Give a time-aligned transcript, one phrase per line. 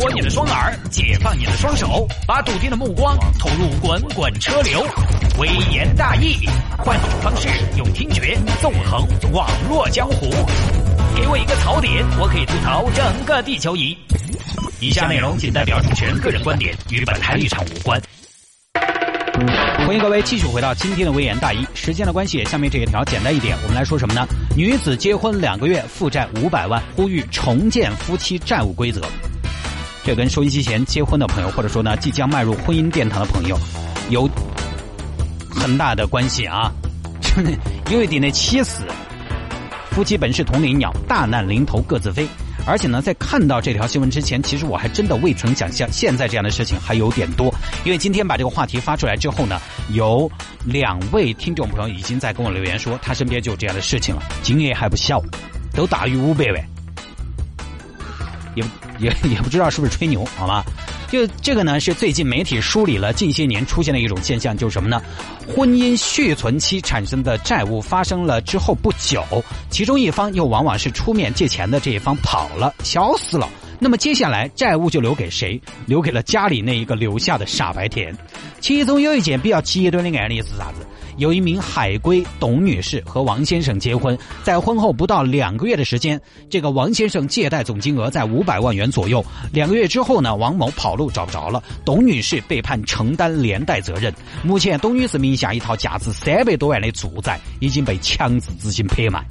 [0.00, 4.82] 脱你的双耳，解放你的双手，把笃定的目光投入滚滚车流。
[5.38, 6.48] 微言大义，
[6.78, 10.30] 换种方式，用听觉纵横网络江湖。
[11.14, 13.94] 给我一个槽点，我可以吐槽整个地球仪。
[14.80, 18.00] 以下内容仅代表主持人个人观点，与本台立场无关。
[19.86, 21.58] 欢迎各位继续回到今天的微言大义。
[21.74, 24.26] 时间的关系，下面这一条简单一点，我们来说什么呢？
[24.56, 29.02] 女子结婚两个月负债五百万，呼吁重建夫妻债务规则。
[30.02, 33.58] 这跟收音机前结婚的朋友，或者说呢即将迈入婚姻殿堂的朋友，
[34.08, 34.28] 有
[35.50, 36.72] 很大的关系啊！
[37.90, 38.82] 有一点的气死。
[39.90, 42.26] 夫妻本是同林鸟，大难临头各自飞。
[42.66, 47.52] 而且呢，在看到这条新闻之前，其实我还真的未曾想象，现在这样的事情还有点多。
[47.84, 50.30] 因为今天把这个话题发出来之后呢，有
[50.64, 55.20] 两位听众朋友已经在跟我留言说，他身边就有这样的事情了，金额还不小，
[55.74, 56.64] 都大于五百万，
[58.54, 58.62] 也
[59.00, 60.62] 也 也不知道是不是吹牛，好吗？
[61.10, 65.02] 就这个呢，是最近媒体梳理了近些年出现的一种现象，就是什么呢？
[65.48, 69.24] 婚姻续存期产生的债务发生了之后不久，
[69.70, 73.48] 其中一方又往往是出面借钱的这一方跑了、消失了，
[73.80, 75.60] 那么接下来债务就留给谁？
[75.86, 78.16] 留给了家里那一个留下的傻白甜。
[78.60, 80.86] 其中有一件比较极端的案例是啥子？
[81.20, 86.18] 有一名海归董女士和王先生结婚，在婚后不到两个月的时间，
[86.48, 89.22] 这个王先生借贷总金额在五百万元左右。
[89.52, 94.10] 两个月之后呢，王某跑路找不着了，董女士被判承担连带责任。
[94.42, 99.22] 目前，董女士名下一套价值三百多万的住宅已经被强制执行拍卖，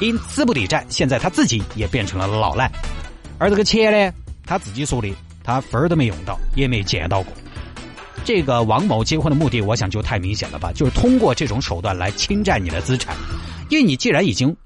[0.00, 2.70] 因资不抵债，现在她自己也变成了老赖。
[3.38, 5.10] 而这个钱呢，她自己说的，
[5.42, 7.32] 她分儿都没用到，也没见到过。
[8.24, 13.14] 这个王某结婚的目的，我想就太明显了吧，就是通过这种手段来侵占你的资产，
[13.68, 14.56] 因为你既然已经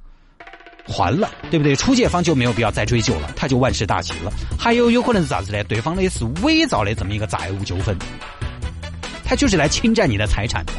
[0.87, 1.75] 还了，对不对？
[1.77, 4.33] 出借方就没有必要再追究了，他就万事大吉了。
[4.59, 5.63] 还有有可能是咋子呢？
[5.65, 7.97] 对方的是伪造的这么一个债务纠纷，
[9.25, 10.73] 他就是来侵占你的财产的。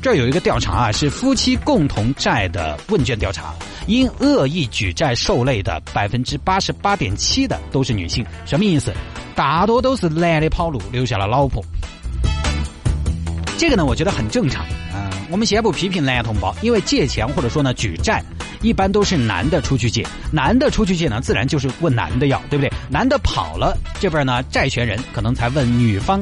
[0.00, 3.52] 这有一个调查啊，是夫妻共同债的问卷调查，
[3.88, 8.94] 因恶意举债受累的百分之八十八点七的都是女性，什么意思？
[9.38, 11.64] 大多都是男的跑路，留下了老婆。
[13.56, 14.64] 这个呢，我觉得很正常。
[14.92, 18.20] 啊，我们先不批评男同胞，因为借钱或者说呢举债，
[18.62, 22.72] 一般都是男的出去借，男的出去借呢，自然就是问男的要，对不对？
[22.90, 26.20] 男的跑了，这边呢债权人可能才问女方。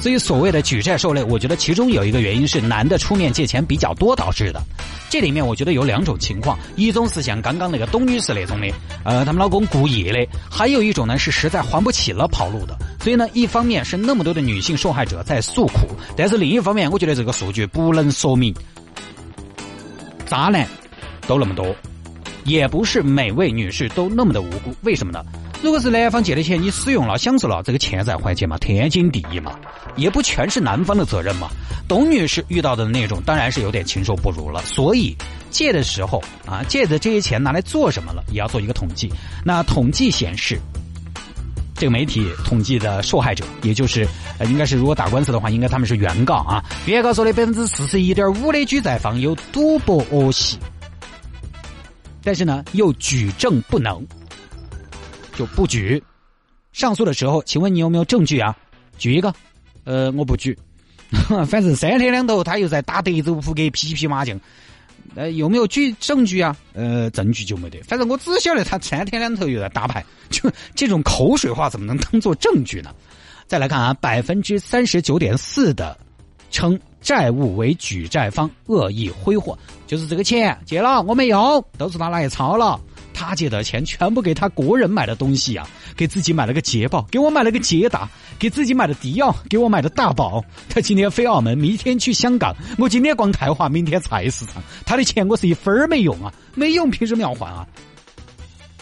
[0.00, 4.60] 所以所谓的举债受累，我觉得其中有一个原因是男的出面借钱比较多导致的。
[5.10, 8.72] 这里面我觉得有两种情况，一种是像刚刚那个董女士那种的，
[9.04, 12.74] 呃，他们老公故意的；还有一种呢是实在还不起了跑路的。
[12.98, 18.54] 所以呢，一方面是那么多的女性受害者在诉苦，但是另一方面，我觉得这个数据不能说明
[20.24, 20.66] 渣男
[21.26, 21.76] 都那么多，
[22.44, 24.74] 也不是每位女士都那么的无辜。
[24.82, 25.22] 为什么呢？
[25.62, 29.60] 如果是男方借的钱，你使用了、享受了，这个欠债还钱嘛，天经地义嘛，
[29.94, 31.48] 也不全是男方的责任嘛。
[31.86, 34.62] 董女士遇到的那种，当然是有点禽兽不如了。
[34.62, 35.14] 所以
[35.50, 39.12] 借的时候啊，借的这些钱拿来做什么了，也要做一个统计。
[39.44, 40.58] 那统计显示，
[41.74, 46.64] 这个媒体统计的受害者，也就是呃，应该是如果打官司的话，应该他们是原告啊。
[46.86, 50.56] 原告说的百分之四十一点五的举债方有赌博恶习，
[52.24, 54.02] 但是呢，又举证不能。
[55.36, 56.02] 就不举，
[56.72, 58.56] 上诉的时候，请问你有没有证据啊？
[58.98, 59.32] 举一个，
[59.84, 60.56] 呃，我不举，
[61.48, 64.38] 反正三天两头他又在打德州扑克、皮皮麻将，
[65.14, 66.56] 呃，有没有举证据啊？
[66.74, 72.94] 呃，证据就没得，反正我只晓得他三天两头又在打牌，就 这种口水话怎么能当做证据呢？
[73.46, 75.98] 再来看啊，百分之三十九点四的
[76.50, 82.78] 称债务为举债方恶意挥霍，就是这个钱借了我没用，都是他拿来抄了。
[83.20, 88.08] 他借的钱全部给他国人买的东西呀，给自己买了个捷豹，给我买了个捷达，
[88.38, 90.42] 给自己买的迪奥，给我买的大宝。
[90.70, 92.56] 他今天飞澳门，明天去香港。
[92.78, 94.62] 我今天逛泰华，明天菜市场。
[94.86, 97.66] 他的钱我是一分儿没用啊，没用凭什么要还啊？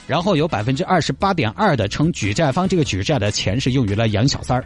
[0.08, 4.64] 然后有百分之二十八点二的称举债方这个举债的钱是用于了养小三儿，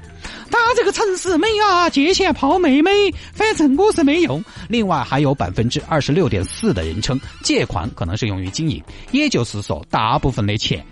[0.48, 2.90] 他这个城市美啊，借钱泡妹妹，
[3.34, 4.42] 反正我是没用。
[4.68, 8.80] 另外还有百分之二十六点四的人称借款可能是用于经营，
[9.10, 10.82] 也就是说，大部分的钱，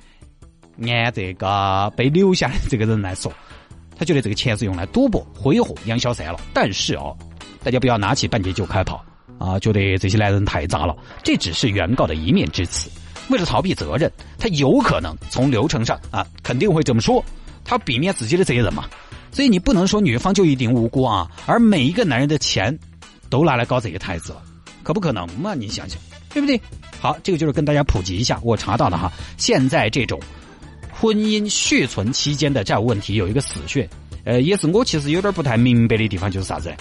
[0.83, 3.33] 按这个被留下的这个人来说，
[3.97, 6.41] 他觉得这个钱是用来赌博、挥霍、养小三了。
[6.53, 7.17] 但是哦，
[7.63, 9.01] 大家不要拿起半截就开跑
[9.39, 12.91] 啊，觉得这些男人太渣了，这只是原告的一面之词。
[13.31, 17.25] 为了逃避责任，他有可能从流程上啊肯定会这么说，
[17.65, 18.85] 他避免自己的责任嘛。
[19.33, 22.77] 所以你不能说女方就一定无辜啊，而每一个男人的钱
[23.29, 24.43] 都拿来搞这些台子了，
[24.83, 25.55] 可不可能嘛？
[25.55, 25.97] 你想想，
[26.31, 26.61] 对不对？
[27.01, 30.21] 好，这个就是跟大家普及一下，我查到了哈，现在这种
[30.93, 33.89] 婚姻续存期间的债务问题有一个死穴，
[34.25, 36.75] 呃，也是我其实有点不太明白的地方，就是啥子？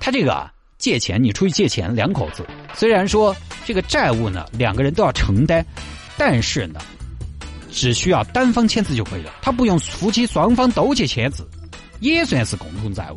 [0.00, 2.44] 他这个啊，借钱你出去借钱，两口子
[2.74, 5.64] 虽然说这个债务呢两个人都要承担，
[6.16, 6.80] 但是呢，
[7.70, 11.46] 只需要单方签字就可以了，他不用夫妻双方都去签字，
[12.00, 13.16] 也算是共同债务。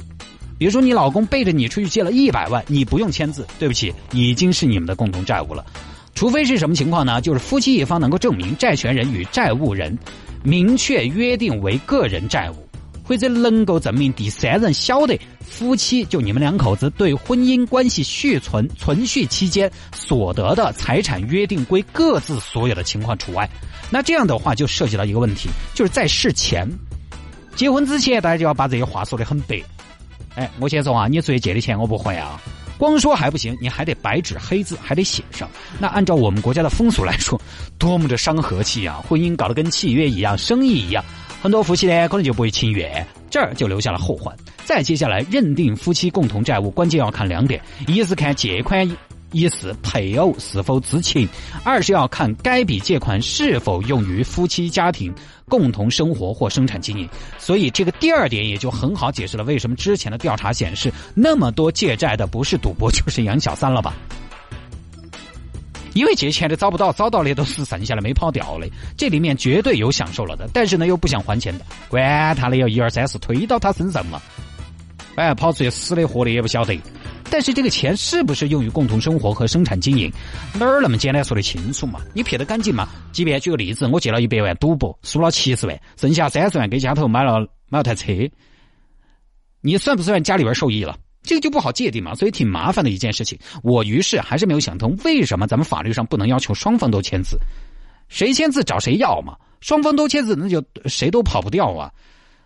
[0.60, 5.66] 比如说你老公背着你出去借了一百万，你不用签字，对不起，已经是你们的共同债务了。
[6.14, 7.20] 除非是什么情况呢？
[7.20, 9.98] 就是夫妻一方能够证明债权人与债务人
[10.44, 12.63] 明确约定为个人债务，
[13.04, 23.48] 或者能够证明第三人晓得夫妻就你们两口子对婚姻关系续存存续期间所得的财产约定归各自所有的情况除外。
[23.90, 26.68] 那这样的话就涉及到一个问题，就是在事前
[27.56, 29.62] 结婚之前，大家就要把这些话说得很白。
[30.36, 32.42] 哎，我先说啊，你昨夜借的钱我不还啊。
[32.76, 35.48] 光说还不行，你还得白纸黑字，还得写上。
[35.80, 37.40] 那按照我们国家的风俗来说，
[37.78, 39.02] 多么的伤和气啊！
[39.08, 41.06] 婚姻搞得跟契约一样，生意一样，
[41.44, 44.34] 很多夫妻呢可能就不会签约，这儿就留下了后患。
[44.64, 48.90] 再接下来认定夫妻共同债务，关键要看两点：一是看借款。
[49.34, 51.28] 一是配偶是否知情，
[51.64, 55.12] 二是要看该笔借款是否用于夫妻家庭
[55.50, 57.10] 共同生活或生产经营。
[57.40, 63.96] 所以这个第二点也就很好解释了为什么之前的调查显示那么多借债的不是赌博就是养小三了吧？
[65.94, 68.68] 因为借钱的找不到，找到的都是剩下的没跑掉的，
[68.98, 74.22] 这里面绝对有享受了的，但是呢又不想还钱的，管他的要一二三四推到他身上嘛，
[75.16, 76.80] 哎，跑出去死的活的也不晓得。
[77.30, 80.12] 但是这个钱是不是用于共同生活和生产经营，
[80.54, 82.00] 哪儿那么简单说得清楚嘛？
[82.14, 82.88] 你撇得干净嘛？
[83.12, 87.40] 即便举个例子，我借了一百万赌博，输了七十万，剩下三十万给家头买了
[87.70, 88.14] 买了台车，
[89.62, 90.96] 你算不算家里边受益了？
[91.24, 93.40] 这个就不好界定嘛，所以挺麻烦的一件事情。
[93.64, 97.38] 我于是还是没有想通，为什么咱们法律上不能要求双方都签字？
[98.10, 99.36] 谁签字找谁要嘛？
[99.62, 101.90] 双方都签字，那就谁都跑不掉啊！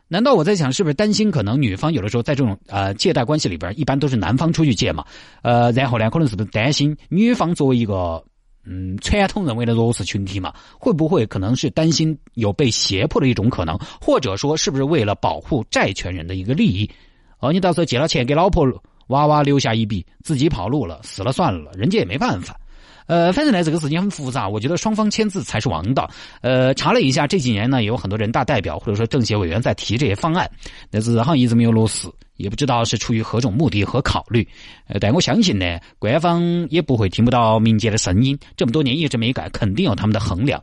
[0.08, 5.04] 难道我在想，是不是担心可能女方有的时候在这种呃借贷关系里边，一般都是男方出去借嘛？
[5.42, 8.24] 呃，然后呢，可能是不是担心女方作为一个
[8.64, 13.78] 嗯传统认为的弱势群体嘛，会不会可能是担心有被胁迫的一种可能？
[14.00, 16.90] 或者说，是不是为了保护债权人的一个利益？
[17.40, 18.66] 哦，你到时候借了钱给老婆
[19.08, 22.60] 娃娃留下一笔，自己跑路了，死了算了，人家也没办法。
[23.06, 26.10] 呃，反正呢，这个事情很复杂，我觉得双方签字才是王道。
[26.42, 30.50] 呃，查了一下，这几年呢，有很多人大代表或者说政协委员在提这些方案，
[30.92, 34.46] 但是好像一直没有落实，也不知道是出于何种目的和考虑。
[34.88, 40.62] 呃，但我相信呢，官方也不会听不到民间的声音，这么多年一直没改，肯定有他们的衡量。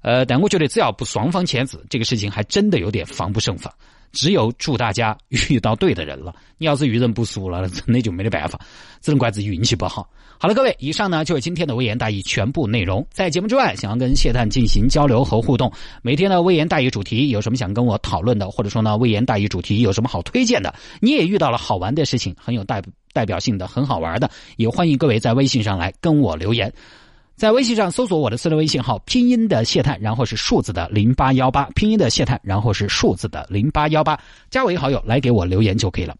[0.00, 3.70] 呃，但我觉得只要不双方签字，这个事情还真的有点防不胜防。
[4.12, 5.16] 只有祝大家
[5.50, 6.34] 遇到对的人了。
[6.58, 8.58] 你要是遇人不淑了， 真的就没得办法，
[9.00, 10.08] 只能怪自己运气不好。
[10.38, 13.06] 好了，各位，以上呢就是今天的微言大义全部内容。
[13.10, 15.72] 在节目之外，想要跟谢探进行交流和互动，
[16.02, 20.74] 每天的微言大义主题有什么想跟我讨论的，或者说呢，微言大义主题有什么好推荐的？
[21.00, 22.82] 你也遇到了好玩的事情，很有代
[23.12, 26.72] 代表性的，很好玩的，也欢迎各位在微信上来跟我留言。
[27.36, 34.18] 在微信上搜索我的私人微信号，拼音的谢探，然后是数字的零八幺八，拼音的谢探，然后是数字的零八幺八，
[34.50, 36.14] 加为好友来给我留言就可以了。